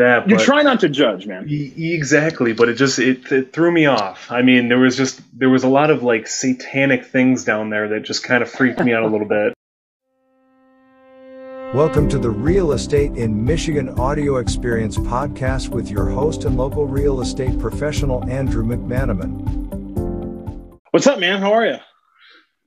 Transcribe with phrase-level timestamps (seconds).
[0.00, 0.28] that.
[0.28, 1.46] You try not to judge, man.
[1.48, 4.30] E- exactly, but it just it, it threw me off.
[4.30, 7.88] I mean, there was just there was a lot of like satanic things down there
[7.88, 9.54] that just kind of freaked me out a little bit.
[11.74, 16.84] Welcome to the Real Estate in Michigan Audio Experience podcast with your host and local
[16.84, 19.70] real estate professional, Andrew McManamon.
[20.90, 21.40] What's up, man?
[21.40, 21.76] How are you?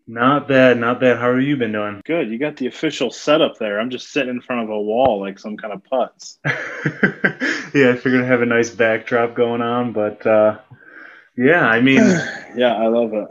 [0.06, 1.18] Not bad, not bad.
[1.18, 2.02] How have you been doing?
[2.06, 2.30] Good.
[2.30, 3.80] You got the official setup there.
[3.80, 6.38] I'm just sitting in front of a wall like some kind of putz.
[7.74, 10.60] yeah, I figured I'd have a nice backdrop going on, but uh,
[11.38, 12.02] yeah, I mean,
[12.56, 13.28] yeah, I love it.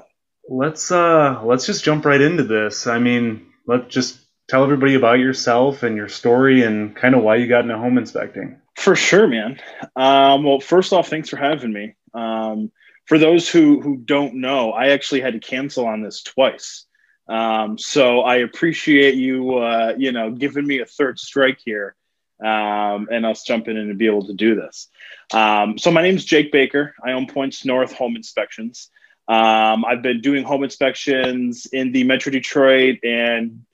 [0.48, 2.86] Let's uh, let's just jump right into this.
[2.86, 4.18] I mean, let's just
[4.48, 7.98] tell everybody about yourself and your story and kind of why you got into home
[7.98, 8.60] inspecting.
[8.76, 9.60] For sure, man.
[9.94, 11.94] Um, well, first off, thanks for having me.
[12.14, 12.72] Um,
[13.06, 16.86] for those who who don't know, I actually had to cancel on this twice.
[17.28, 21.94] Um, so I appreciate you, uh, you know, giving me a third strike here,
[22.42, 24.88] um, and us jumping in to be able to do this.
[25.32, 26.94] Um, so my name is Jake Baker.
[27.04, 28.90] I own Points North Home Inspections.
[29.28, 33.64] Um, I've been doing home inspections in the Metro Detroit and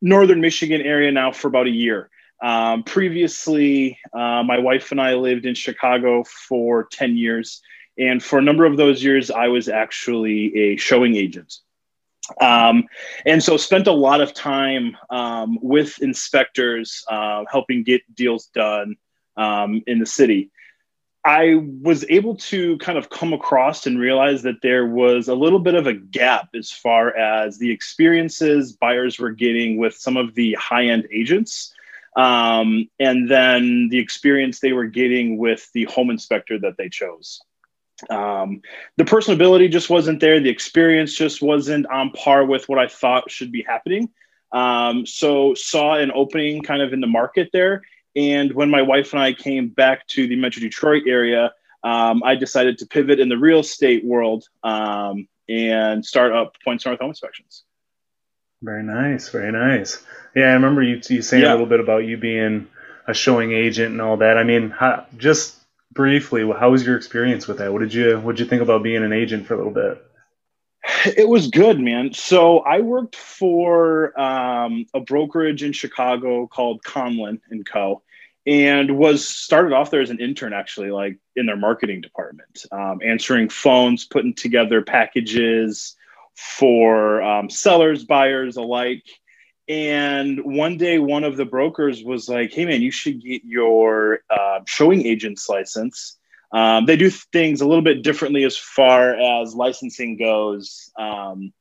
[0.00, 2.10] Northern Michigan area now for about a year.
[2.42, 7.62] Um, previously, uh, my wife and I lived in Chicago for 10 years.
[7.98, 11.54] And for a number of those years, I was actually a showing agent.
[12.40, 12.84] Um,
[13.26, 18.96] and so spent a lot of time um, with inspectors uh, helping get deals done
[19.36, 20.50] um, in the city.
[21.26, 25.58] I was able to kind of come across and realize that there was a little
[25.58, 30.34] bit of a gap as far as the experiences buyers were getting with some of
[30.34, 31.72] the high end agents.
[32.14, 37.40] Um, and then the experience they were getting with the home inspector that they chose.
[38.10, 38.62] Um,
[38.96, 40.40] the personability just wasn't there.
[40.40, 44.10] The experience just wasn't on par with what I thought should be happening.
[44.52, 47.82] Um, so saw an opening kind of in the market there.
[48.16, 52.36] And when my wife and I came back to the Metro Detroit area, um, I
[52.36, 57.10] decided to pivot in the real estate world um, and start up Points North Home
[57.10, 57.64] Inspections.
[58.62, 60.02] Very nice, very nice.
[60.34, 61.50] Yeah, I remember you, you saying yeah.
[61.50, 62.68] a little bit about you being
[63.06, 64.38] a showing agent and all that.
[64.38, 65.58] I mean, how, just
[65.94, 67.72] briefly, how was your experience with that?
[67.72, 70.04] What did you what did you think about being an agent for a little bit?
[71.06, 72.12] It was good, man.
[72.12, 78.02] So I worked for um, a brokerage in Chicago called Conlin and Co.
[78.46, 83.00] And was started off there as an intern, actually, like in their marketing department, um,
[83.02, 85.96] answering phones, putting together packages
[86.34, 89.04] for um, sellers, buyers alike.
[89.68, 94.20] And one day, one of the brokers was like, "Hey, man, you should get your
[94.28, 96.18] uh, showing agent's license."
[96.52, 101.52] Um, they do things a little bit differently as far as licensing goes um,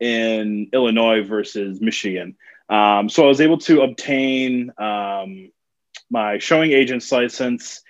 [0.00, 2.36] in Illinois versus Michigan.
[2.70, 5.50] Um, so I was able to obtain um,
[6.10, 7.82] my showing agent's license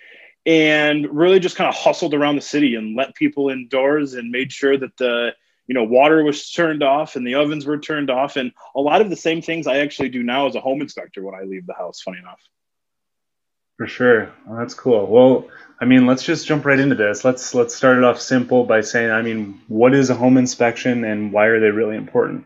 [0.47, 4.51] and really just kind of hustled around the city and let people indoors and made
[4.51, 5.35] sure that the
[5.69, 8.37] you know, water was turned off and the ovens were turned off.
[8.37, 11.23] And a lot of the same things I actually do now as a home inspector
[11.23, 12.41] when I leave the house, funny enough.
[13.77, 14.33] For sure.
[14.47, 15.07] Well, that's cool.
[15.07, 15.49] Well,
[15.81, 17.25] I mean, let's just jump right into this.
[17.25, 21.05] Let's let's start it off simple by saying, I mean, what is a home inspection
[21.05, 22.45] and why are they really important?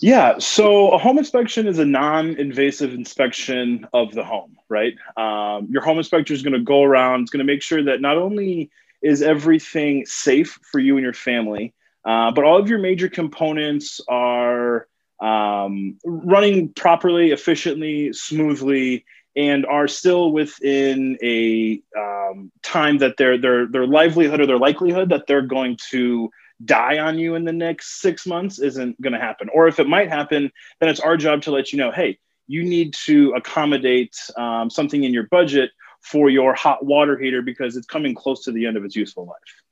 [0.00, 4.94] Yeah, so a home inspection is a non-invasive inspection of the home, right?
[5.16, 8.00] Um, your home inspector is going to go around, it's going to make sure that
[8.00, 8.70] not only
[9.02, 11.74] is everything safe for you and your family,
[12.04, 14.86] uh, but all of your major components are
[15.20, 19.04] um, running properly, efficiently, smoothly,
[19.36, 25.10] and are still within a um, time that their their their livelihood or their likelihood
[25.10, 26.30] that they're going to
[26.64, 29.48] die on you in the next six months isn't going to happen.
[29.54, 32.64] Or if it might happen, then it's our job to let you know, hey, you
[32.64, 35.70] need to accommodate um, something in your budget
[36.02, 39.24] for your hot water heater because it's coming close to the end of its useful
[39.24, 39.62] life.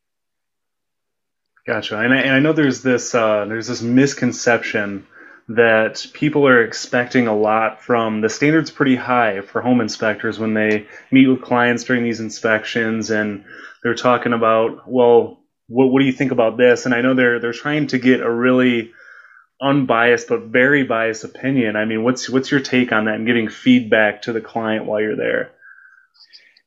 [1.68, 1.98] Gotcha.
[1.98, 5.06] And I, and I know there's this uh, there's this misconception
[5.48, 10.54] that people are expecting a lot from the standards pretty high for home inspectors when
[10.54, 13.44] they meet with clients during these inspections and
[13.82, 17.38] they're talking about well what, what do you think about this and I know they're
[17.38, 18.92] they're trying to get a really
[19.60, 21.76] unbiased but very biased opinion.
[21.76, 25.02] I mean, what's what's your take on that and giving feedback to the client while
[25.02, 25.50] you're there?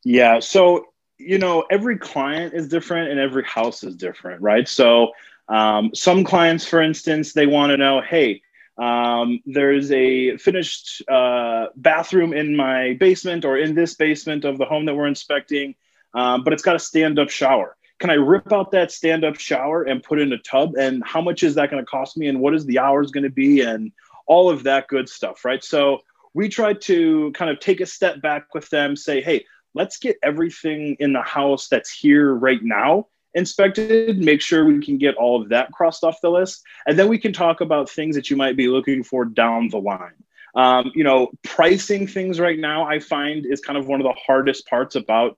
[0.03, 0.90] Yeah, so
[1.21, 4.68] you know, every client is different and every house is different, right?
[4.68, 5.12] So,
[5.50, 8.41] um, some clients, for instance, they want to know, hey,
[8.77, 14.65] um, there's a finished uh, bathroom in my basement or in this basement of the
[14.65, 15.75] home that we're inspecting,
[16.13, 17.75] um, but it's got a stand up shower.
[18.00, 20.75] Can I rip out that stand up shower and put in a tub?
[20.79, 22.27] And how much is that going to cost me?
[22.27, 23.62] And what is the hours going to be?
[23.62, 23.91] And
[24.25, 25.63] all of that good stuff, right?
[25.63, 26.01] So,
[26.33, 30.18] we try to kind of take a step back with them, say, hey, let's get
[30.23, 35.41] everything in the house that's here right now inspected, make sure we can get all
[35.41, 36.63] of that crossed off the list.
[36.85, 39.79] And then we can talk about things that you might be looking for down the
[39.79, 40.23] line.
[40.53, 44.19] Um, you know, pricing things right now, I find is kind of one of the
[44.19, 45.38] hardest parts about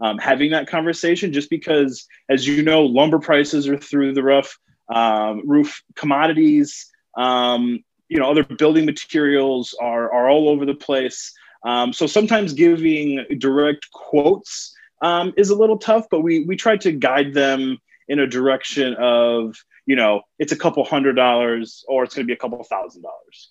[0.00, 4.56] um, having that conversation, just because, as you know, lumber prices are through the roof,
[4.92, 11.32] um, roof commodities, um, you know, other building materials are, are all over the place.
[11.64, 16.76] Um, so sometimes giving direct quotes um, is a little tough, but we we try
[16.78, 17.78] to guide them
[18.08, 19.56] in a direction of
[19.86, 23.02] you know it's a couple hundred dollars or it's going to be a couple thousand
[23.02, 23.50] dollars.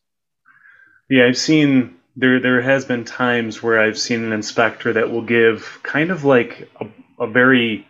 [1.10, 5.24] Yeah, I've seen there there has been times where I've seen an inspector that will
[5.24, 6.88] give kind of like a,
[7.24, 7.88] a very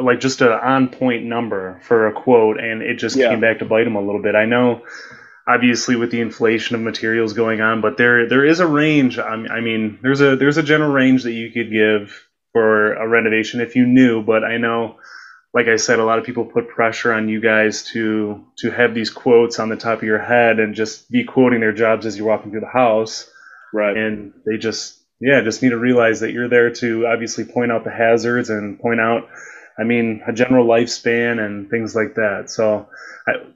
[0.00, 3.30] like just an on point number for a quote and it just yeah.
[3.30, 4.34] came back to bite them a little bit.
[4.34, 4.82] I know
[5.48, 9.18] obviously with the inflation of materials going on, but there there is a range.
[9.18, 13.60] I mean, there's a there's a general range that you could give for a renovation
[13.60, 14.22] if you knew.
[14.22, 14.96] But I know,
[15.54, 18.94] like I said, a lot of people put pressure on you guys to to have
[18.94, 22.16] these quotes on the top of your head and just be quoting their jobs as
[22.16, 23.30] you're walking through the house.
[23.72, 23.96] Right.
[23.96, 27.84] And they just yeah just need to realize that you're there to obviously point out
[27.84, 29.28] the hazards and point out.
[29.78, 32.50] I mean, a general lifespan and things like that.
[32.50, 32.88] So,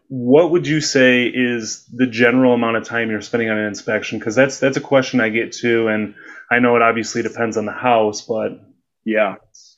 [0.09, 4.19] what would you say is the general amount of time you're spending on an inspection?
[4.19, 6.15] Because that's that's a question I get too, and
[6.51, 8.61] I know it obviously depends on the house, but
[9.05, 9.37] yeah.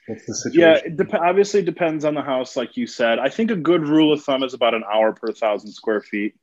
[0.08, 0.60] What's the situation?
[0.60, 3.20] Yeah, it de- obviously depends on the house, like you said.
[3.20, 6.34] I think a good rule of thumb is about an hour per thousand square feet.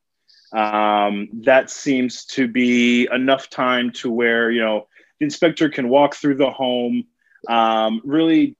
[0.53, 4.87] Um, that seems to be enough time to where you know
[5.19, 7.03] the inspector can walk through the home,
[7.49, 8.55] um, really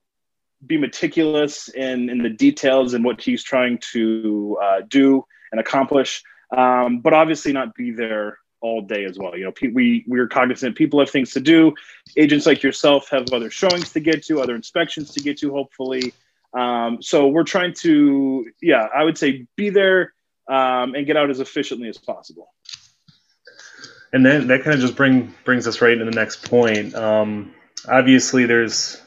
[0.66, 6.24] be meticulous in in the details and what he's trying to uh, do and accomplish,
[6.56, 9.38] um, but obviously not be there all day as well.
[9.38, 11.74] You know, we we're cognizant people have things to do.
[12.18, 16.14] Agents like yourself have other showings to get to, other inspections to get to, hopefully.
[16.54, 20.14] Um, so we're trying to, yeah, I would say be there
[20.50, 22.54] um, and get out as efficiently as possible.
[24.12, 26.96] And then that kind of just bring brings us right into the next point.
[26.96, 27.54] Um,
[27.88, 29.00] obviously, there's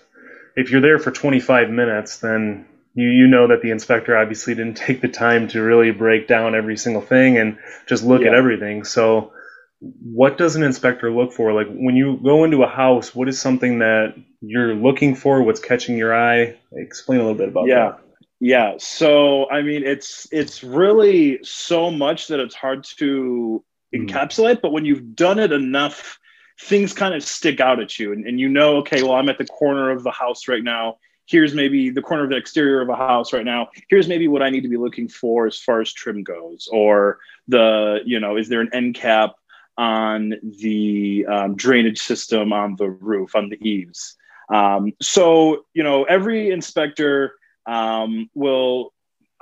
[0.56, 4.76] if you're there for 25 minutes, then you you know that the inspector obviously didn't
[4.86, 8.28] take the time to really break down every single thing and just look yeah.
[8.28, 8.84] at everything.
[8.84, 9.32] So
[9.80, 11.52] what does an inspector look for?
[11.52, 15.42] Like when you go into a house, what is something that you're looking for?
[15.42, 16.56] What's catching your eye?
[16.72, 17.74] Explain a little bit about yeah.
[17.74, 17.98] that.
[18.40, 18.74] Yeah.
[18.78, 23.64] So I mean, it's it's really so much that it's hard to
[23.94, 24.08] mm.
[24.08, 24.60] encapsulate.
[24.60, 26.18] But when you've done it enough,
[26.62, 29.38] things kind of stick out at you, and, and you know, okay, well, I'm at
[29.38, 30.98] the corner of the house right now.
[31.26, 33.68] Here's maybe the corner of the exterior of a house right now.
[33.88, 37.18] Here's maybe what I need to be looking for as far as trim goes, or
[37.48, 39.34] the you know, is there an end cap?
[39.78, 44.16] on the um, drainage system on the roof, on the eaves.
[44.48, 47.32] Um, so, you know, every inspector
[47.66, 48.92] um, will,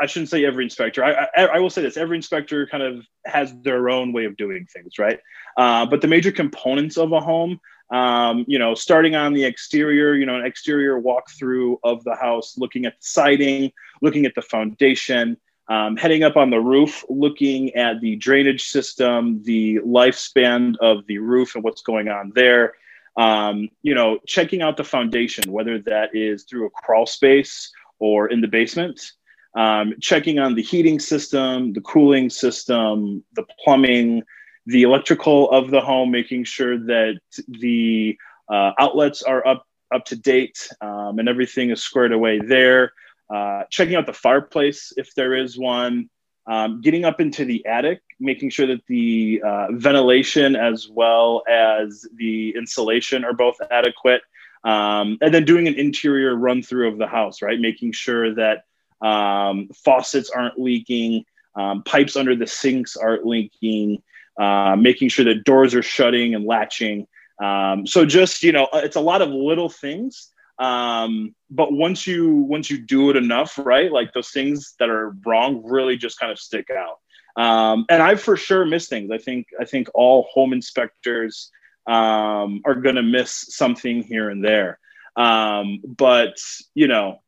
[0.00, 3.04] I shouldn't say every inspector, I, I, I, will say this every inspector kind of
[3.26, 5.20] has their own way of doing things, right?
[5.56, 7.60] Uh, but the major components of a home,
[7.90, 12.56] um, you know, starting on the exterior, you know, an exterior walkthrough of the house,
[12.56, 15.36] looking at the siding, looking at the foundation,
[15.68, 21.18] um, heading up on the roof, looking at the drainage system, the lifespan of the
[21.18, 22.74] roof, and what's going on there.
[23.16, 28.28] Um, you know, checking out the foundation, whether that is through a crawl space or
[28.28, 29.12] in the basement.
[29.54, 34.22] Um, checking on the heating system, the cooling system, the plumbing,
[34.66, 38.16] the electrical of the home, making sure that the
[38.48, 42.92] uh, outlets are up up to date um, and everything is squared away there.
[43.28, 46.08] Uh, checking out the fireplace if there is one,
[46.46, 52.06] um, getting up into the attic, making sure that the uh, ventilation as well as
[52.16, 54.22] the insulation are both adequate,
[54.64, 57.60] um, and then doing an interior run through of the house, right?
[57.60, 58.64] Making sure that
[59.00, 64.02] um, faucets aren't leaking, um, pipes under the sinks aren't leaking,
[64.40, 67.06] uh, making sure that doors are shutting and latching.
[67.42, 70.30] Um, so just you know, it's a lot of little things
[70.60, 75.16] um, but once you once you do it enough, right, like those things that are
[75.24, 76.98] wrong really just kind of stick out.
[77.42, 79.10] Um, and I for sure miss things.
[79.10, 81.50] I think I think all home inspectors
[81.86, 84.78] um, are going to miss something here and there.
[85.16, 86.36] Um, but
[86.74, 87.22] you know,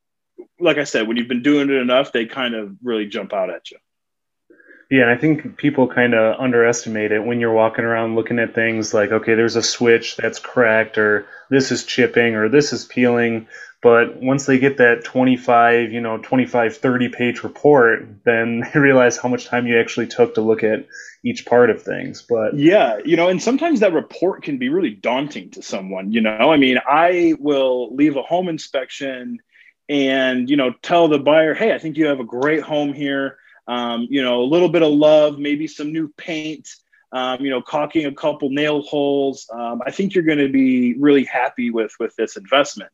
[0.61, 3.51] like I said, when you've been doing it enough, they kind of really jump out
[3.51, 3.79] at you.
[4.91, 8.55] Yeah, and I think people kind of underestimate it when you're walking around looking at
[8.55, 12.85] things like, okay, there's a switch that's cracked, or this is chipping, or this is
[12.85, 13.47] peeling.
[13.83, 19.17] But once they get that 25, you know, 25, 30 page report, then they realize
[19.17, 20.87] how much time you actually took to look at
[21.25, 22.23] each part of things.
[22.29, 26.21] But yeah, you know, and sometimes that report can be really daunting to someone, you
[26.21, 26.53] know.
[26.53, 29.39] I mean, I will leave a home inspection
[29.93, 33.39] and, you know, tell the buyer, hey, I think you have a great home here
[33.69, 36.69] um, you know, a little bit of love, maybe some new paint,
[37.13, 39.49] um, you know, caulking a couple nail holes.
[39.53, 42.93] Um, I think you're going to be really happy with with this investment.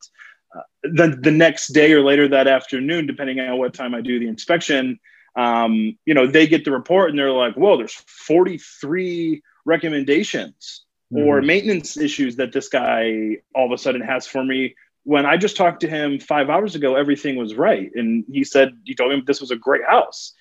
[0.55, 4.19] Uh, the the next day or later that afternoon, depending on what time I do
[4.19, 4.99] the inspection,
[5.37, 11.27] um, you know, they get the report and they're like, "Whoa, there's 43 recommendations mm-hmm.
[11.27, 14.75] or maintenance issues that this guy all of a sudden has for me."
[15.09, 18.77] When I just talked to him five hours ago, everything was right, and he said
[18.85, 20.35] he told him this was a great house.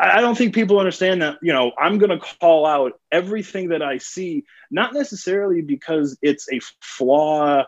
[0.00, 3.82] I don't think people understand that, you know, I'm going to call out everything that
[3.82, 7.64] I see, not necessarily because it's a flaw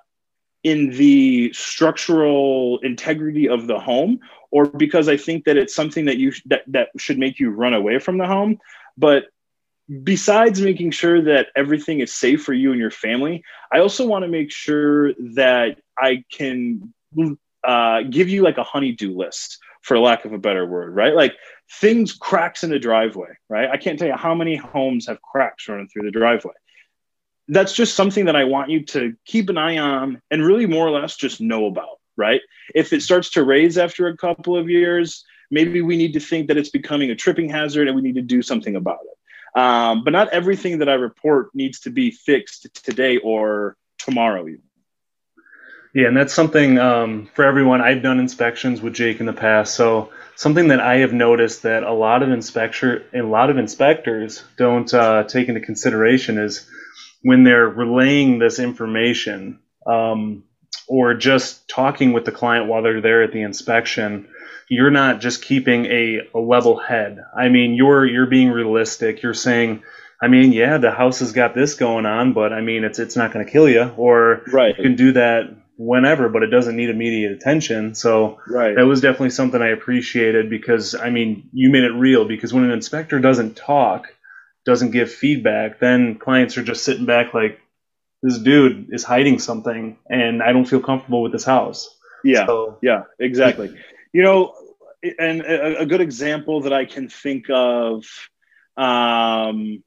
[0.62, 4.20] in the structural integrity of the home
[4.50, 7.74] or because I think that it's something that you that, that should make you run
[7.74, 8.58] away from the home,
[8.96, 9.24] but
[10.02, 14.24] besides making sure that everything is safe for you and your family, I also want
[14.24, 16.92] to make sure that I can
[17.64, 21.14] uh, give you like a honeydew list for lack of a better word, right?
[21.14, 21.34] Like
[21.80, 23.70] things cracks in the driveway, right?
[23.70, 26.54] I can't tell you how many homes have cracks running through the driveway.
[27.48, 30.86] That's just something that I want you to keep an eye on and really more
[30.86, 32.40] or less just know about, right?
[32.74, 36.48] If it starts to raise after a couple of years, maybe we need to think
[36.48, 39.60] that it's becoming a tripping hazard and we need to do something about it.
[39.60, 44.62] Um, but not everything that I report needs to be fixed today or tomorrow, even.
[45.94, 47.82] Yeah, and that's something um, for everyone.
[47.82, 51.82] I've done inspections with Jake in the past, so something that I have noticed that
[51.82, 56.66] a lot of inspector, a lot of inspectors don't uh, take into consideration is
[57.22, 60.44] when they're relaying this information um,
[60.88, 64.28] or just talking with the client while they're there at the inspection.
[64.70, 67.18] You're not just keeping a, a level head.
[67.36, 69.22] I mean, you're you're being realistic.
[69.22, 69.82] You're saying.
[70.22, 73.16] I mean, yeah, the house has got this going on, but I mean, it's it's
[73.16, 74.74] not going to kill you, or right.
[74.78, 75.52] you can do that
[75.86, 77.94] whenever, but it doesn't need immediate attention.
[77.94, 78.74] So right.
[78.76, 82.64] that was definitely something I appreciated because I mean, you made it real because when
[82.64, 84.14] an inspector doesn't talk,
[84.64, 87.60] doesn't give feedback, then clients are just sitting back like
[88.22, 91.94] this dude is hiding something and I don't feel comfortable with this house.
[92.24, 92.46] Yeah.
[92.46, 93.76] So, yeah, exactly.
[94.12, 94.54] You know,
[95.18, 98.04] and a, a, good example that I can think of
[98.76, 99.82] um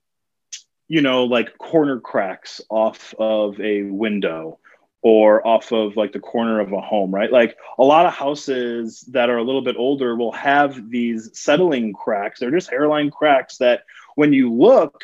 [0.87, 4.59] you know like corner cracks off of a window
[5.05, 7.31] or off of like the corner of a home, right?
[7.31, 11.93] Like a lot of houses that are a little bit older will have these settling
[11.93, 12.39] cracks.
[12.39, 13.83] They're just hairline cracks that
[14.15, 15.03] when you look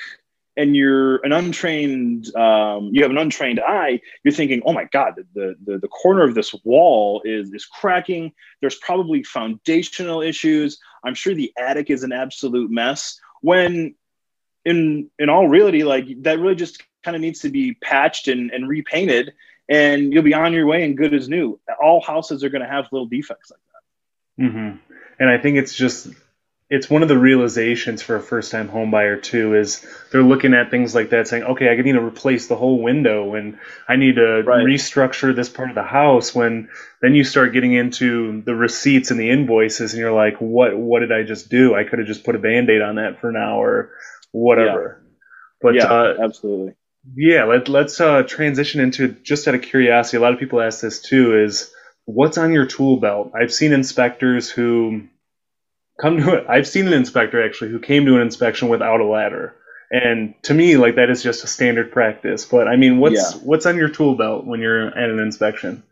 [0.58, 5.24] and you're an untrained, um, you have an untrained eye, you're thinking, oh my God,
[5.36, 8.31] the, the, the corner of this wall is, is cracking.
[8.60, 10.79] There's probably foundational issues.
[11.05, 13.20] I'm sure the attic is an absolute mess.
[13.41, 13.93] When
[14.65, 18.50] in, in all reality, like that really just kind of needs to be patched and,
[18.50, 19.34] and repainted
[19.72, 21.60] and you'll be on your way and good as new.
[21.82, 24.44] All houses are going to have little defects like that.
[24.44, 24.78] Mm-hmm.
[25.20, 26.10] And I think it's just
[26.70, 30.54] it's one of the realizations for a first time home buyer too is they're looking
[30.54, 33.60] at things like that saying okay i need to replace the whole window and
[33.90, 34.66] i need to right.
[34.66, 36.70] restructure this part of the house when
[37.01, 41.01] then you start getting into the receipts and the invoices and you're like what what
[41.01, 43.36] did i just do i could have just put a band-aid on that for an
[43.36, 43.92] hour
[44.32, 45.10] whatever yeah.
[45.62, 46.74] but yeah, uh, absolutely
[47.15, 50.17] yeah, let, let's uh, transition into just out of curiosity.
[50.17, 51.72] A lot of people ask this too: is
[52.05, 53.31] what's on your tool belt?
[53.34, 55.08] I've seen inspectors who
[56.00, 56.46] come to it.
[56.50, 59.55] I've seen an inspector actually who came to an inspection without a ladder,
[59.89, 62.46] and to me, like that is just a standard practice.
[62.46, 63.41] But I mean, what's yeah.
[63.41, 65.84] what's on your tool belt when you're at an inspection?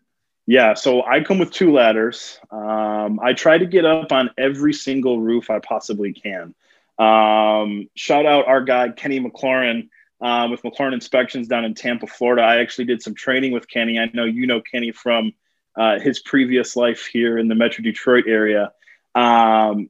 [0.45, 2.39] Yeah, so I come with two ladders.
[2.49, 6.55] Um, I try to get up on every single roof I possibly can.
[6.97, 9.89] Um, shout out our guy Kenny McLaurin
[10.21, 12.41] uh, with McLaurin Inspections down in Tampa, Florida.
[12.41, 13.99] I actually did some training with Kenny.
[13.99, 15.33] I know you know Kenny from
[15.77, 18.71] uh, his previous life here in the Metro Detroit area.
[19.15, 19.89] Um,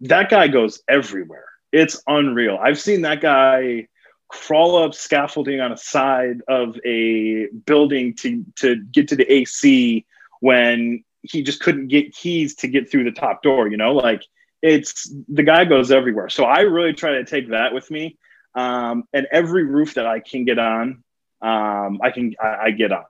[0.00, 1.46] that guy goes everywhere.
[1.72, 2.58] It's unreal.
[2.60, 3.88] I've seen that guy
[4.28, 10.06] crawl up scaffolding on a side of a building to to get to the AC
[10.40, 13.68] when he just couldn't get keys to get through the top door.
[13.68, 14.22] You know, like
[14.62, 16.28] it's the guy goes everywhere.
[16.28, 18.16] So I really try to take that with me
[18.58, 21.04] um, and every roof that I can get on,
[21.42, 23.04] um, I can I, I get on.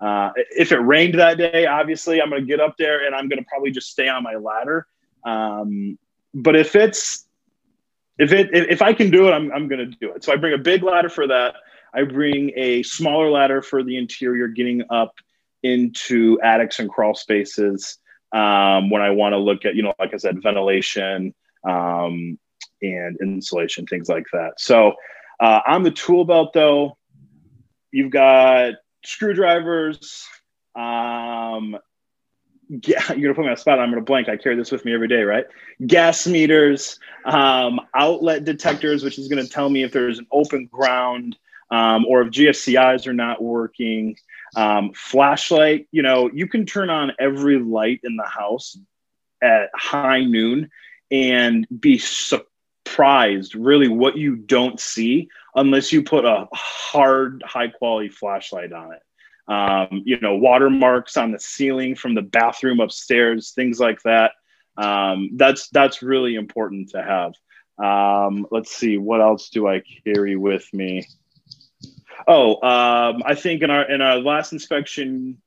[0.00, 3.28] Uh, if it rained that day, obviously I'm going to get up there and I'm
[3.28, 4.86] going to probably just stay on my ladder.
[5.24, 5.98] Um,
[6.34, 7.26] but if it's
[8.18, 10.22] if it if I can do it, I'm I'm gonna do it.
[10.24, 11.56] So I bring a big ladder for that.
[11.92, 15.14] I bring a smaller ladder for the interior, getting up
[15.62, 17.98] into attics and crawl spaces
[18.32, 21.34] um, when I want to look at, you know, like I said, ventilation
[21.68, 22.38] um,
[22.82, 24.52] and insulation, things like that.
[24.58, 24.94] So
[25.40, 26.96] uh, on the tool belt, though,
[27.90, 28.74] you've got
[29.04, 30.26] screwdrivers.
[30.74, 31.76] Um,
[32.68, 33.78] yeah, you're gonna put me on a spot.
[33.78, 34.28] I'm gonna blank.
[34.28, 35.46] I carry this with me every day, right?
[35.86, 41.36] Gas meters, um, outlet detectors, which is gonna tell me if there's an open ground
[41.70, 44.16] um, or if GFCIs are not working.
[44.54, 48.76] Um, flashlight, you know, you can turn on every light in the house
[49.42, 50.70] at high noon
[51.10, 51.98] and be
[52.92, 58.92] surprised really what you don't see unless you put a hard, high quality flashlight on
[58.92, 59.02] it.
[59.48, 64.32] Um, you know, watermarks on the ceiling from the bathroom upstairs, things like that.
[64.76, 67.32] Um, that's that's really important to have.
[67.82, 71.06] Um, let's see, what else do I carry with me?
[72.28, 75.38] Oh, um, I think in our in our last inspection,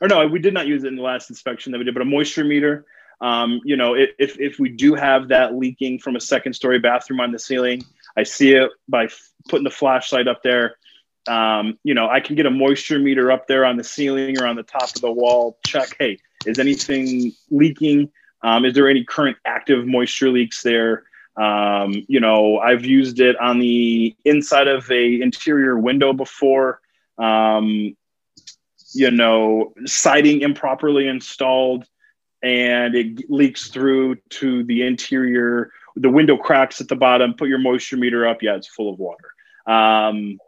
[0.00, 2.02] or no, we did not use it in the last inspection that we did, but
[2.02, 2.86] a moisture meter.
[3.24, 7.20] Um, you know, if if we do have that leaking from a second story bathroom
[7.20, 7.82] on the ceiling,
[8.18, 10.76] I see it by f- putting the flashlight up there.
[11.26, 14.46] Um, you know, I can get a moisture meter up there on the ceiling or
[14.46, 15.58] on the top of the wall.
[15.66, 18.12] Check, hey, is anything leaking?
[18.42, 21.04] Um, is there any current active moisture leaks there?
[21.34, 26.82] Um, you know, I've used it on the inside of a interior window before.
[27.16, 27.96] Um,
[28.92, 31.86] you know, siding improperly installed
[32.44, 35.72] and it leaks through to the interior.
[35.96, 37.32] The window cracks at the bottom.
[37.34, 38.42] Put your moisture meter up.
[38.42, 39.32] Yeah, it's full of water.
[39.66, 40.38] Um,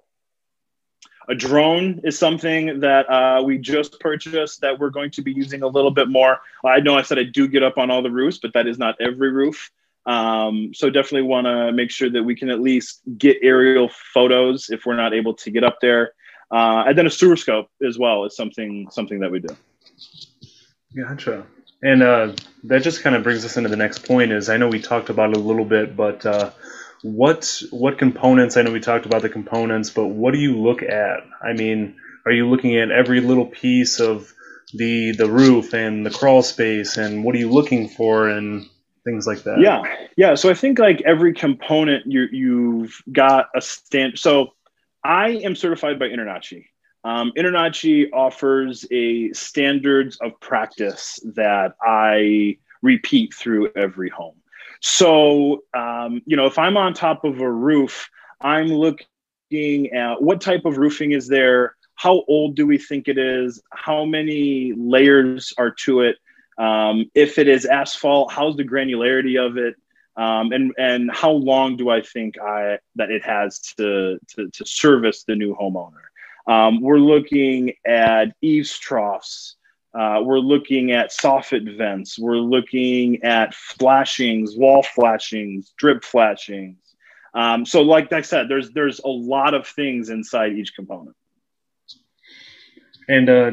[1.29, 5.63] a drone is something that uh, we just purchased that we're going to be using
[5.63, 6.39] a little bit more.
[6.65, 8.79] I know I said I do get up on all the roofs, but that is
[8.79, 9.71] not every roof.
[10.05, 14.69] Um, so definitely want to make sure that we can at least get aerial photos
[14.71, 16.13] if we're not able to get up there.
[16.51, 19.57] Uh, and then a sewer scope as well is something something that we do.
[20.95, 21.45] Gotcha.
[21.87, 22.33] And uh,
[22.65, 24.33] that just kind of brings us into the next point.
[24.33, 26.51] Is I know we talked about it a little bit, but uh,
[27.03, 28.57] what what components?
[28.57, 31.21] I know we talked about the components, but what do you look at?
[31.41, 34.33] I mean, are you looking at every little piece of
[34.75, 38.29] the the roof and the crawl space, and what are you looking for?
[38.29, 38.67] And
[39.05, 39.61] things like that.
[39.61, 39.85] Yeah,
[40.17, 40.35] yeah.
[40.35, 44.19] So I think like every component you you've got a stand.
[44.19, 44.55] So
[45.05, 46.65] I am certified by InterNACHI.
[47.07, 54.35] Um, InterNACHI offers a standards of practice that I repeat through every home.
[54.81, 60.41] So um, you know, if I'm on top of a roof, I'm looking at what
[60.41, 61.77] type of roofing is there.
[61.95, 63.63] How old do we think it is?
[63.71, 66.17] How many layers are to it?
[66.59, 69.77] Um, if it is asphalt, how's the granularity of it?
[70.17, 74.67] Um, and and how long do I think I that it has to to, to
[74.67, 76.07] service the new homeowner?
[76.47, 79.57] Um, we're looking at eaves troughs.
[79.95, 82.19] Uh, we're looking at soffit vents.
[82.19, 86.77] We're looking at flashings, wall flashings, drip flashings.
[87.35, 91.17] Um, so, like I said, there's there's a lot of things inside each component.
[93.09, 93.51] And uh,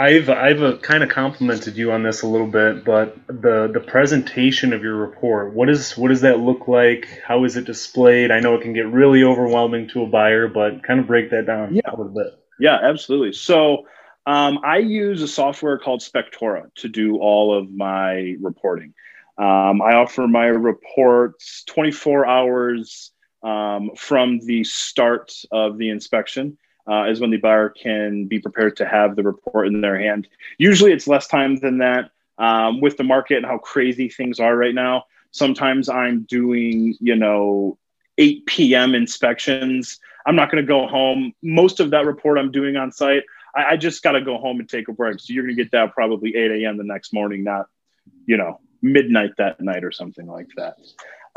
[0.00, 3.80] I've I've uh, kind of complimented you on this a little bit, but the the
[3.80, 7.20] presentation of your report, what is what does that look like?
[7.22, 8.30] How is it displayed?
[8.30, 11.44] I know it can get really overwhelming to a buyer, but kind of break that
[11.44, 11.82] down yeah.
[11.84, 12.28] a little bit.
[12.58, 13.34] Yeah, absolutely.
[13.34, 13.86] So
[14.26, 18.94] um, I use a software called Spectora to do all of my reporting.
[19.36, 26.56] Um, I offer my reports 24 hours um, from the start of the inspection
[26.88, 30.28] uh, is when the buyer can be prepared to have the report in their hand.
[30.58, 34.56] Usually it's less time than that um, with the market and how crazy things are
[34.56, 35.04] right now.
[35.30, 37.78] Sometimes I'm doing, you know,
[38.18, 38.94] 8 p.m.
[38.94, 40.00] inspections.
[40.26, 41.32] I'm not going to go home.
[41.42, 43.22] Most of that report I'm doing on site,
[43.54, 45.20] I, I just got to go home and take a break.
[45.20, 46.76] So you're going to get that probably 8 a.m.
[46.76, 47.66] the next morning, not,
[48.26, 50.76] you know, midnight that night or something like that.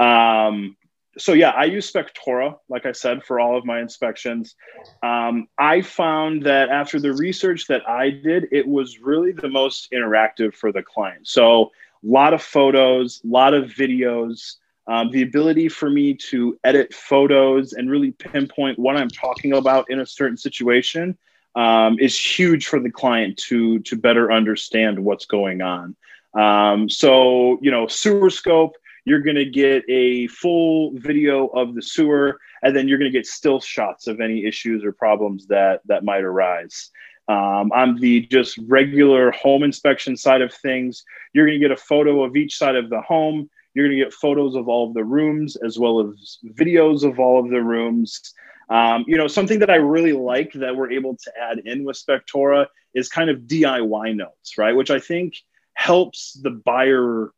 [0.04, 0.76] Um,
[1.18, 4.56] so yeah, I use Spectora, like I said, for all of my inspections.
[5.04, 9.92] Um, I found that after the research that I did, it was really the most
[9.92, 11.28] interactive for the client.
[11.28, 11.68] So a
[12.04, 14.56] lot of photos, a lot of videos,
[14.88, 19.90] um, the ability for me to edit photos and really pinpoint what I'm talking about
[19.90, 21.18] in a certain situation
[21.56, 25.96] um, is huge for the client to to better understand what's going on.
[26.34, 31.82] Um, so you know, sewer scope you're going to get a full video of the
[31.82, 35.82] sewer, and then you're going to get still shots of any issues or problems that
[35.86, 36.92] that might arise.
[37.30, 41.82] Um, on the just regular home inspection side of things, you're going to get a
[41.82, 43.50] photo of each side of the home.
[43.74, 47.20] You're going to get photos of all of the rooms as well as videos of
[47.20, 48.34] all of the rooms.
[48.70, 51.98] Um, you know, something that I really like that we're able to add in with
[51.98, 54.76] Spectora is kind of DIY notes, right?
[54.76, 55.36] Which I think
[55.76, 57.32] helps the buyer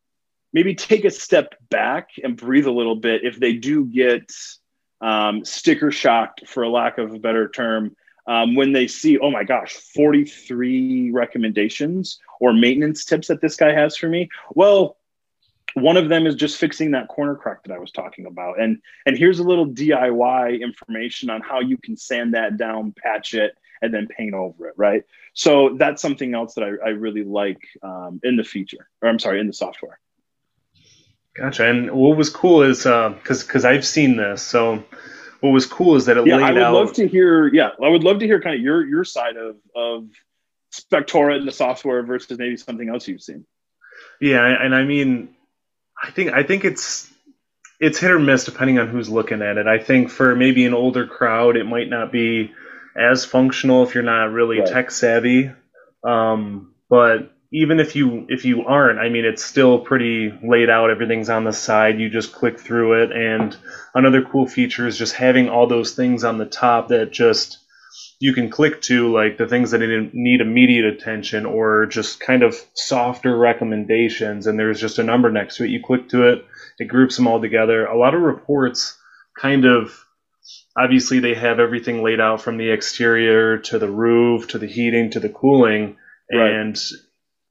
[0.55, 4.31] maybe take a step back and breathe a little bit if they do get
[5.01, 7.93] um, sticker shocked, for a lack of a better term,
[8.25, 13.73] um, when they see, oh my gosh, 43 recommendations or maintenance tips that this guy
[13.73, 14.29] has for me.
[14.51, 14.97] Well,
[15.73, 18.59] one of them is just fixing that corner crack that I was talking about.
[18.59, 23.33] And and here's a little DIY information on how you can sand that down, patch
[23.33, 25.03] it, and then paint over it, right?
[25.33, 29.19] So that's something else that I, I really like um, in the feature, or I'm
[29.19, 29.99] sorry, in the software.
[31.37, 31.69] Gotcha.
[31.69, 34.83] And what was cool is because uh, because I've seen this, so
[35.41, 36.73] what was cool is that it yeah, laid I would out.
[36.73, 37.47] love to hear.
[37.53, 40.07] Yeah, I would love to hear kind of your your side of of
[40.73, 43.45] Spectora and the software versus maybe something else you've seen.
[44.21, 45.29] Yeah, and I mean,
[46.01, 47.11] I think I think it's
[47.81, 49.67] it's hit or miss depending on who's looking at it.
[49.67, 52.53] I think for maybe an older crowd, it might not be
[52.95, 54.67] as functional if you're not really right.
[54.67, 55.51] tech savvy.
[56.03, 60.89] Um, but even if you if you aren't, I mean, it's still pretty laid out.
[60.89, 61.99] Everything's on the side.
[61.99, 63.11] You just click through it.
[63.11, 63.55] And
[63.93, 67.59] another cool feature is just having all those things on the top that just
[68.19, 69.81] you can click to, like the things that
[70.13, 74.47] need immediate attention or just kind of softer recommendations.
[74.47, 75.69] And there's just a number next to it.
[75.69, 76.45] You click to it,
[76.79, 77.85] it groups them all together.
[77.85, 78.97] A lot of reports
[79.39, 80.05] kind of
[80.77, 85.11] obviously they have everything laid out from the exterior to the roof to the heating
[85.11, 85.97] to the cooling.
[86.31, 86.51] Right.
[86.51, 86.77] And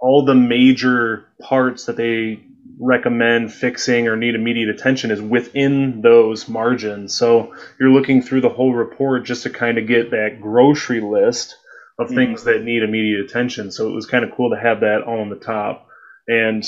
[0.04, 2.38] all the major parts that they
[2.78, 7.14] recommend fixing or need immediate attention is within those margins.
[7.14, 11.56] So you're looking through the whole report just to kind of get that grocery list
[11.98, 12.16] of mm-hmm.
[12.16, 13.72] things that need immediate attention.
[13.72, 15.88] So it was kind of cool to have that all on the top.
[16.28, 16.62] And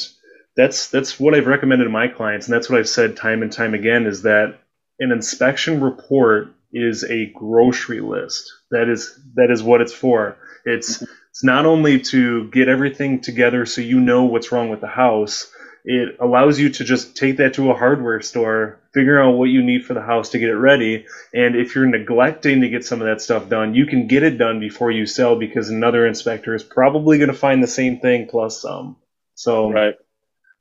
[0.57, 3.53] that's that's what I've recommended to my clients and that's what I've said time and
[3.53, 4.59] time again is that
[4.99, 8.51] an inspection report is a grocery list.
[8.71, 10.39] That is that is what it's for.
[10.65, 11.13] It's mm-hmm.
[11.37, 15.53] It's not only to get everything together so you know what's wrong with the house,
[15.85, 19.63] it allows you to just take that to a hardware store, figure out what you
[19.63, 21.05] need for the house to get it ready.
[21.35, 24.39] And if you're neglecting to get some of that stuff done, you can get it
[24.39, 28.29] done before you sell because another inspector is probably going to find the same thing
[28.29, 28.97] plus some.
[29.35, 29.95] So right.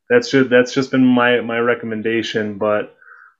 [0.10, 2.58] that's just that's just been my my recommendation.
[2.58, 2.94] But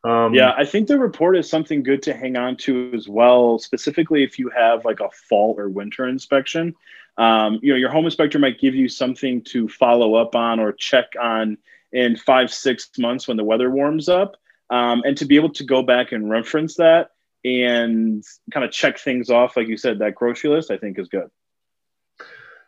[0.06, 3.58] um, yeah, I think the report is something good to hang on to as well,
[3.58, 6.76] specifically if you have like a fall or winter inspection.
[7.18, 10.74] Um, you know, your home inspector might give you something to follow up on or
[10.74, 11.58] check on
[11.92, 14.36] in five, six months when the weather warms up.
[14.70, 17.12] Um, and to be able to go back and reference that
[17.44, 21.08] and kind of check things off, like you said, that grocery list, I think is
[21.08, 21.30] good.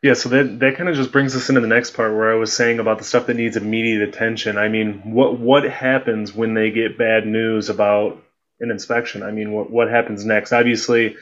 [0.03, 2.35] Yeah, so that that kind of just brings us into the next part where I
[2.35, 4.57] was saying about the stuff that needs immediate attention.
[4.57, 8.21] I mean, what what happens when they get bad news about
[8.59, 9.23] an inspection?
[9.23, 10.53] I mean, what what happens next?
[10.53, 11.15] Obviously,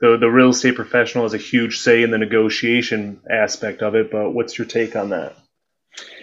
[0.00, 4.10] the the real estate professional has a huge say in the negotiation aspect of it,
[4.10, 5.36] but what's your take on that?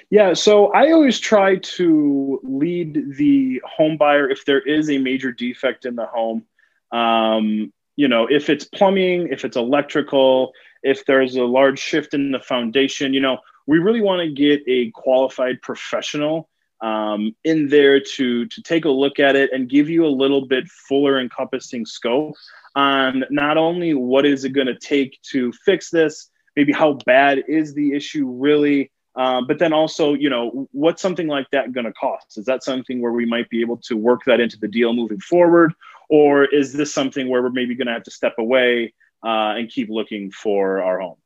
[0.10, 5.32] Yeah, so I always try to lead the home buyer if there is a major
[5.32, 6.46] defect in the home.
[6.92, 12.32] Um, you know, if it's plumbing, if it's electrical, if there's a large shift in
[12.32, 13.38] the foundation, you know,
[13.68, 16.50] we really want to get a qualified professional
[16.82, 20.46] um, in there to to take a look at it and give you a little
[20.46, 22.36] bit fuller encompassing scope
[22.76, 27.44] on not only what is it going to take to fix this, maybe how bad
[27.48, 31.86] is the issue really um, but then also, you know, what's something like that going
[31.86, 32.38] to cost?
[32.38, 35.20] Is that something where we might be able to work that into the deal moving
[35.20, 35.74] forward?
[36.10, 39.70] Or is this something where we're maybe going to have to step away uh, and
[39.70, 41.18] keep looking for our home?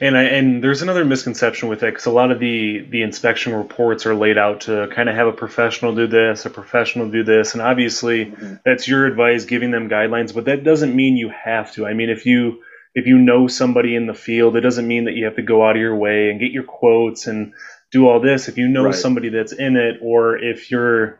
[0.00, 3.54] And I, and there's another misconception with it because a lot of the the inspection
[3.54, 7.22] reports are laid out to kind of have a professional do this, a professional do
[7.22, 8.54] this, and obviously mm-hmm.
[8.64, 11.86] that's your advice, giving them guidelines, but that doesn't mean you have to.
[11.86, 12.62] I mean, if you
[12.94, 15.66] if you know somebody in the field, it doesn't mean that you have to go
[15.66, 17.52] out of your way and get your quotes and
[17.92, 18.48] do all this.
[18.48, 18.94] If you know right.
[18.94, 21.18] somebody that's in it, or if you're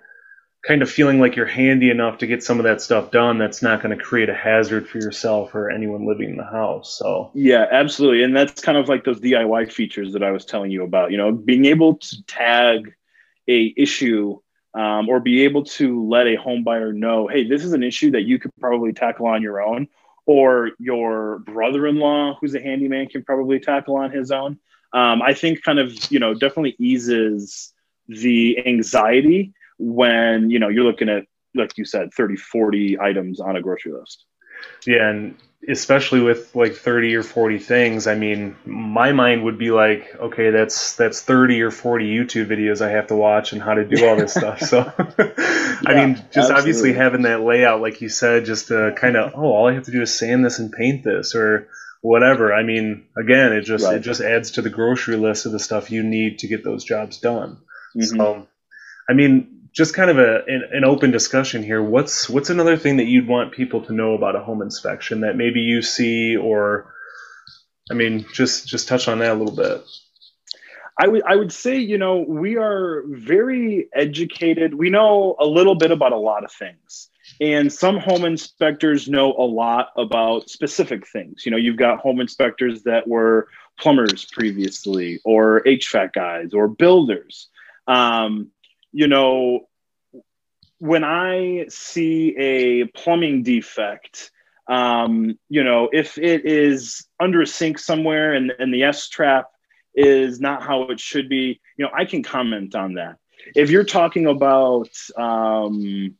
[0.62, 3.62] kind of feeling like you're handy enough to get some of that stuff done, that's
[3.62, 6.99] not going to create a hazard for yourself or anyone living in the house.
[6.99, 10.70] So yeah, absolutely, and that's kind of like those DIY features that I was telling
[10.70, 11.11] you about.
[11.11, 12.94] You know, being able to tag
[13.49, 14.38] a issue.
[14.73, 18.12] Um, or be able to let a home buyer know, hey, this is an issue
[18.12, 19.88] that you could probably tackle on your own,
[20.27, 24.59] or your brother-in-law who's a handyman can probably tackle on his own
[24.92, 27.73] um, i think kind of you know definitely eases
[28.07, 33.56] the anxiety when you know you're looking at like you said 30 40 items on
[33.56, 34.24] a grocery list
[34.86, 35.36] yeah and
[35.68, 40.50] especially with like 30 or 40 things i mean my mind would be like okay
[40.50, 44.06] that's that's 30 or 40 youtube videos i have to watch and how to do
[44.06, 44.80] all this stuff so
[45.86, 46.54] i mean just absolutely.
[46.54, 49.84] obviously having that layout like you said just to kind of oh all i have
[49.84, 51.68] to do is sand this and paint this or
[52.02, 53.96] whatever i mean again it just Right.
[53.96, 56.84] it just adds to the grocery list of the stuff you need to get those
[56.84, 57.58] jobs done
[57.96, 58.04] Mhm.
[58.04, 58.46] so
[59.08, 61.83] i mean just kind of a an, an open discussion here.
[61.83, 65.37] What's what's another thing that you'd want people to know about a home inspection that
[65.37, 66.92] maybe you see, or
[67.90, 69.85] I mean, just just touch on that a little bit.
[71.02, 74.74] I would I would say you know we are very educated.
[74.74, 77.09] We know a little bit about a lot of things,
[77.40, 81.46] and some home inspectors know a lot about specific things.
[81.46, 87.48] You know, you've got home inspectors that were plumbers previously, or HVAC guys, or builders.
[87.87, 88.50] Um,
[88.92, 89.61] you know,
[90.79, 94.31] when I see a plumbing defect,
[94.66, 99.46] um, you know, if it is under a sink somewhere and, and the S trap
[99.94, 103.16] is not how it should be, you know, I can comment on that.
[103.55, 106.14] If you're talking about, um,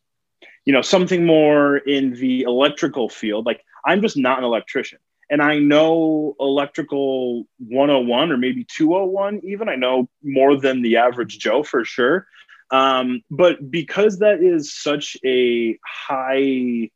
[0.65, 4.99] you know, something more in the electrical field, like I'm just not an electrician.
[5.31, 9.69] And I know electrical 101 or maybe 201, even.
[9.69, 12.27] I know more than the average Joe for sure.
[12.71, 16.91] Um, but because that is such a high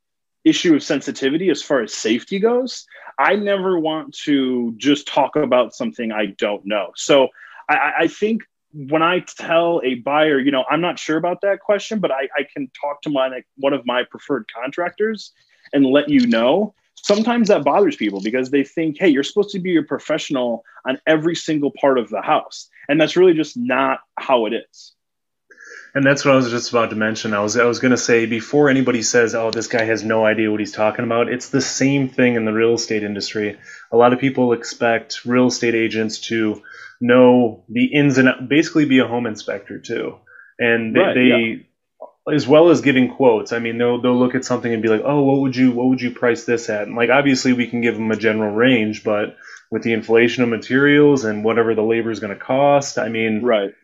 [0.44, 2.86] issue of sensitivity as far as safety goes,
[3.18, 6.92] I never want to just talk about something I don't know.
[6.96, 7.28] So
[7.68, 11.60] I, I think when I tell a buyer, you know, I'm not sure about that
[11.60, 15.32] question, but I, I can talk to my like, one of my preferred contractors
[15.72, 16.74] and let you know.
[16.96, 20.98] Sometimes that bothers people because they think, hey, you're supposed to be a professional on
[21.06, 22.68] every single part of the house.
[22.88, 24.92] And that's really just not how it is.
[25.94, 27.34] And that's what I was just about to mention.
[27.34, 30.26] I was I was going to say before anybody says, "Oh, this guy has no
[30.26, 33.58] idea what he's talking about." It's the same thing in the real estate industry.
[33.92, 36.62] A lot of people expect real estate agents to
[37.00, 40.16] know the ins and out, basically be a home inspector too,
[40.58, 41.66] and they, Right, they
[42.32, 43.52] as well as giving quotes.
[43.52, 45.88] I mean, they'll they'll look at something and be like, "Oh, what would you what
[45.88, 49.04] would you price this at?" And like obviously we can give them a general range,
[49.04, 49.36] but
[49.70, 53.42] with the inflation of materials and whatever the labor is going to cost, I mean,
[53.42, 53.74] Right.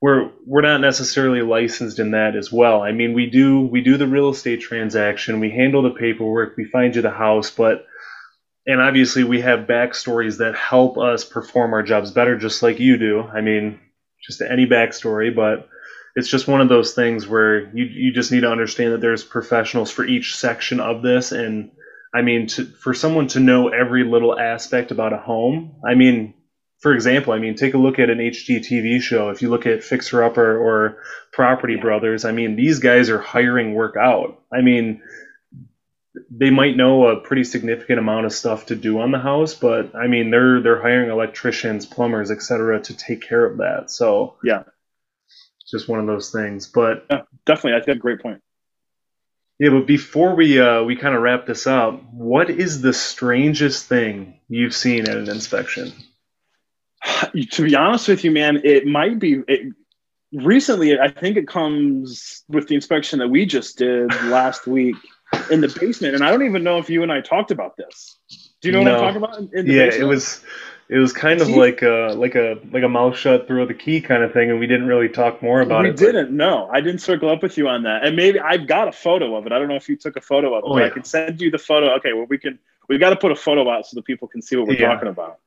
[0.00, 2.82] We're we're not necessarily licensed in that as well.
[2.82, 6.64] I mean, we do we do the real estate transaction, we handle the paperwork, we
[6.64, 7.86] find you the house, but
[8.66, 12.96] and obviously we have backstories that help us perform our jobs better, just like you
[12.96, 13.22] do.
[13.22, 13.80] I mean,
[14.22, 15.68] just any backstory, but
[16.16, 19.24] it's just one of those things where you you just need to understand that there's
[19.24, 21.72] professionals for each section of this, and
[22.14, 26.34] I mean, to, for someone to know every little aspect about a home, I mean,
[26.80, 29.28] for example, I mean, take a look at an HGTV show.
[29.30, 33.74] If you look at Fixer Upper or Property Brothers, I mean, these guys are hiring
[33.74, 34.42] work out.
[34.52, 35.02] I mean,
[36.30, 39.94] they might know a pretty significant amount of stuff to do on the house, but
[39.94, 43.90] I mean, they're they're hiring electricians, plumbers, etc., to take care of that.
[43.90, 44.62] So Yeah.
[45.60, 46.66] it's just one of those things.
[46.66, 47.80] But Yeah, definitely.
[47.80, 48.40] I think a great point.
[49.58, 53.86] yeah, but before we uh, we kind of wrap this up, what is the strangest
[53.86, 55.92] thing you've seen at an inspection?
[57.52, 59.72] to be honest with you, man, it might be it,
[60.32, 60.98] recently.
[60.98, 64.96] I think it comes with the inspection that we just did last week
[65.50, 68.18] in the basement, and I don't even know if you and I talked about this.
[68.60, 69.38] Do you know what I'm talking about?
[69.38, 70.02] In, in the yeah, basement?
[70.02, 70.44] it was
[70.90, 71.56] it was kind of See?
[71.56, 74.58] like a like a like a mouth shut throw the key kind of thing, and
[74.58, 75.92] we didn't really talk more about we it.
[75.96, 76.36] but- didn't.
[76.36, 79.36] No, I didn't circle up with you on that, and maybe I've got a photo
[79.36, 79.52] of it.
[79.52, 81.40] I don't know if you took a photo of it, Oh, but I can send
[81.40, 81.94] you the photo.
[81.96, 82.58] Okay, well we can.
[82.88, 84.92] We've got to put a photo out so that people can see what we're Yeah.
[84.92, 85.38] talking about.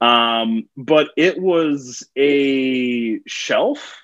[0.00, 3.98] Um, but it was a shelf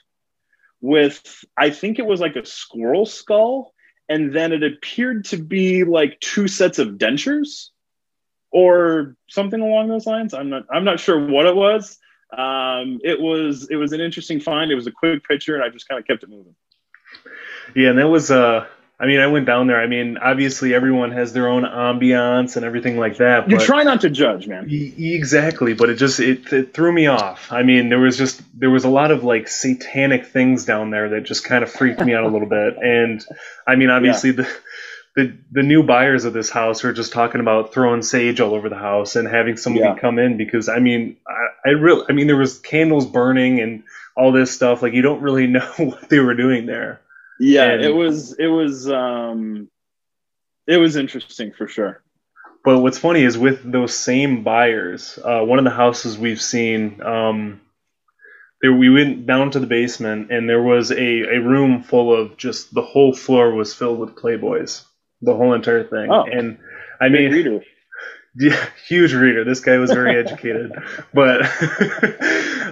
[0.81, 3.73] with, I think it was like a squirrel skull,
[4.09, 7.71] and then it appeared to be like two sets of dentures,
[8.53, 10.33] or something along those lines.
[10.33, 10.65] I'm not.
[10.73, 11.99] I'm not sure what it was.
[12.33, 13.69] Um, it was.
[13.71, 14.71] It was an interesting find.
[14.71, 16.55] It was a quick picture, and I just kind of kept it moving.
[17.75, 18.67] Yeah, and that was uh
[18.99, 19.79] I mean, I went down there.
[19.79, 23.51] I mean, obviously everyone has their own ambiance and everything like that.
[23.51, 24.69] You try not to judge, man.
[24.71, 27.53] E- exactly, but it just it, it threw me off.
[27.53, 31.11] I mean, there was just there was a lot of like satanic things down there
[31.11, 32.77] that just kind of freaked me out a little bit.
[32.79, 33.23] And
[33.67, 34.49] I mean, obviously the
[35.15, 38.71] the the new buyers of this house are just talking about throwing sage all over
[38.71, 39.99] the house and having somebody Yeah.
[39.99, 43.83] come in because I mean, I, I really I mean there was candles burning and
[44.17, 44.81] all this stuff.
[44.83, 47.03] Like you don't really know what they were doing there.
[47.41, 48.35] Yeah, And- it was.
[48.39, 48.91] It was.
[48.91, 49.69] Um,
[50.67, 52.03] it was interesting for sure.
[52.65, 57.01] But what's funny is with those same buyers, uh, one of the houses we've seen,
[57.01, 57.61] um,
[58.61, 62.37] there we went down to the basement and there was a, a room full of
[62.37, 64.83] just the whole floor was filled with Playboys,
[65.23, 66.11] the whole entire thing.
[66.11, 66.25] Oh.
[66.25, 66.59] and
[67.01, 67.61] I mean, reader.
[68.39, 69.45] Yeah, huge reader.
[69.45, 70.73] This guy was very educated.
[71.15, 71.41] but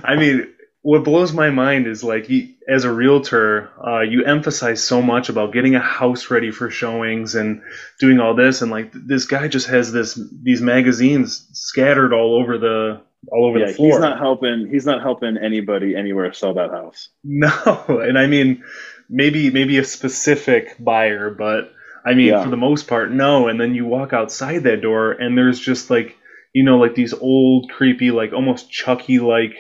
[0.04, 0.52] I mean,
[0.84, 2.30] what blows my mind is like,
[2.68, 7.34] as a realtor, uh, you emphasize so much about getting a house ready for showings
[7.34, 7.62] and
[7.98, 12.58] doing all this, and like this guy just has this these magazines scattered all over
[12.58, 13.00] the
[13.32, 13.92] all over yeah, the floor.
[13.92, 14.68] he's not helping.
[14.70, 17.08] He's not helping anybody anywhere sell that house.
[17.24, 17.48] No,
[17.88, 18.62] and I mean,
[19.08, 21.72] maybe maybe a specific buyer, but
[22.04, 22.44] I mean, Yeah.
[22.44, 23.48] for the most part, no.
[23.48, 26.14] And then you walk outside that door, and there's just like,
[26.52, 29.54] you know, like these old, creepy, like almost Chucky like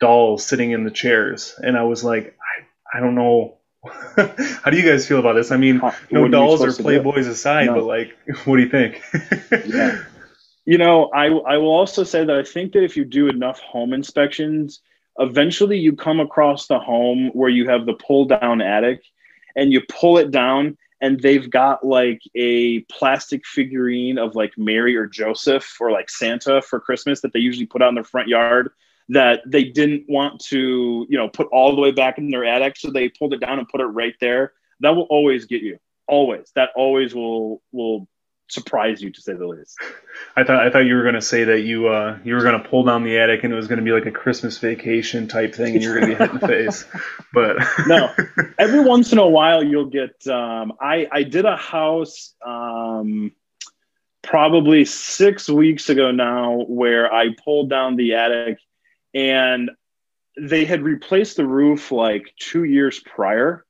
[0.00, 1.54] dolls sitting in the chairs.
[1.58, 2.36] And I was like,
[2.92, 3.58] I, I don't know.
[4.16, 5.50] How do you guys feel about this?
[5.50, 5.80] I mean,
[6.10, 7.02] no what dolls or supposed to do?
[7.02, 7.74] playboys aside, No.
[7.74, 9.02] but like, what do you think?
[9.66, 10.02] Yeah.
[10.68, 13.60] You know, I I will also say that I think that if you do enough
[13.60, 14.80] home inspections,
[15.18, 19.00] eventually you come across the home where you have the pull down attic
[19.54, 24.96] and you pull it down and they've got like a plastic figurine of like Mary
[24.96, 28.26] or Joseph or like Santa for Christmas that they usually put out in their front
[28.26, 28.70] yard
[29.08, 32.76] that they didn't want to, you know, put all the way back in their attic
[32.76, 34.52] so they pulled it down and put it right there.
[34.80, 35.78] That will always get you.
[36.08, 36.50] Always.
[36.54, 38.08] That always will will
[38.48, 39.76] surprise you to say the least.
[40.36, 42.84] I thought I thought you were gonna say that you uh you were gonna pull
[42.84, 45.82] down the attic and it was gonna be like a Christmas vacation type thing and
[45.82, 46.84] you're gonna be hit in the face.
[47.32, 48.14] But No.
[48.58, 53.32] Every once in a while you'll get um I I did a house um
[54.22, 58.58] probably 6 weeks ago now where I pulled down the attic
[59.16, 59.70] and
[60.38, 63.64] they had replaced the roof like 2 years prior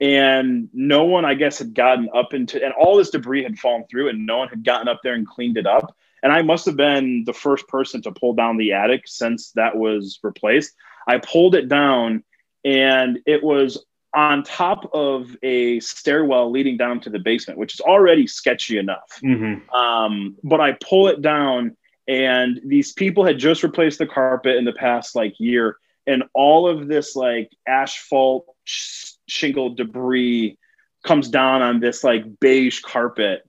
[0.00, 3.84] and no one I guess had gotten up into and all this debris had fallen
[3.90, 6.66] through and no one had gotten up there and cleaned it up and I must
[6.66, 10.74] have been the first person to pull down the attic since that was replaced.
[11.08, 12.22] I pulled it down
[12.62, 13.82] and it was
[14.14, 19.18] on top of a stairwell leading down to the basement, which is already sketchy enough.
[19.22, 19.72] Mhm.
[19.72, 21.76] Um, but I pull it down,
[22.10, 25.76] and these people had just replaced the carpet in the past like year,
[26.08, 30.58] and all of this like asphalt sh- shingle debris
[31.04, 33.42] comes down on this like beige carpet,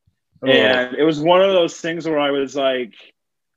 [0.44, 0.48] Oh.
[0.48, 2.94] and it was one of those things where I was like,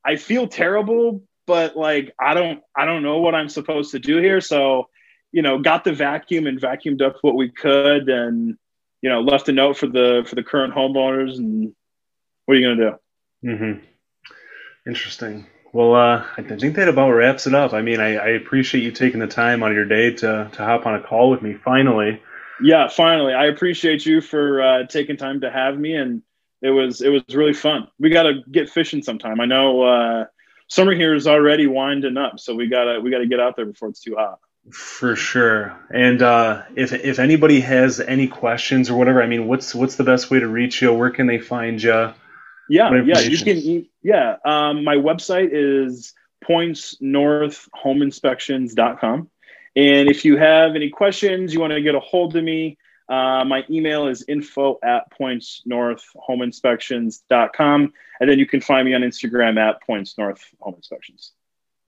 [0.05, 4.17] I feel terrible, but like I don't I don't know what I'm supposed to do
[4.23, 4.89] here, so
[5.33, 8.57] you know, got the vacuum and vacuumed up what we could, and
[9.03, 11.75] you know, left a note for the for the current homeowners, and
[12.47, 12.91] what are you gonna
[13.43, 13.51] do?
[13.51, 13.85] hmm
[14.87, 15.47] Interesting.
[15.73, 17.73] Well, uh, I think that about wraps it up.
[17.73, 20.65] I mean, I, I appreciate you taking the time out of your day to, to
[20.65, 22.23] hop on a call with me finally.
[22.63, 26.23] Yeah, finally, I appreciate you for uh, taking time to have me, and
[26.63, 27.89] it was it was really fun.
[27.99, 29.41] We got to get fishing sometime.
[29.41, 30.25] I know uh,
[30.69, 33.89] summer here is already winding up, so we gotta we gotta get out there before
[33.89, 34.39] it's too hot.
[34.71, 35.77] For sure.
[35.91, 40.05] And uh, if if anybody has any questions or whatever, I mean, what's what's the
[40.05, 40.93] best way to reach you?
[40.93, 42.15] Where can they find you?
[42.69, 43.87] Yeah, yeah, you can.
[44.03, 46.13] Yeah, um, my website is
[46.45, 49.31] pointsnorthhomeinspections.com.
[49.77, 53.45] And if you have any questions, you want to get a hold of me, uh,
[53.45, 57.93] my email is info at pointsnorthhomeinspections.com.
[58.21, 61.31] And then you can find me on Instagram at pointsnorthhomeinspections.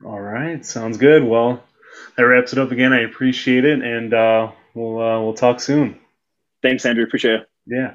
[0.04, 1.24] All right, sounds good.
[1.24, 1.64] Well,
[2.16, 2.92] that wraps it up again.
[2.92, 5.98] I appreciate it, and uh, we'll uh, we'll talk soon.
[6.60, 7.04] Thanks, Andrew.
[7.04, 7.48] Appreciate it.
[7.66, 7.94] Yeah.